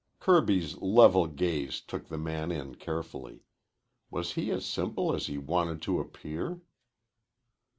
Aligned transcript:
Kirby's 0.19 0.77
level 0.77 1.27
gaze 1.27 1.79
took 1.79 2.07
the 2.07 2.17
man 2.17 2.51
in 2.51 2.73
carefully. 2.73 3.43
Was 4.09 4.33
he 4.33 4.49
as 4.49 4.65
simple 4.65 5.13
as 5.13 5.27
he 5.27 5.37
wanted 5.37 5.79
to 5.83 5.99
appear? 5.99 6.63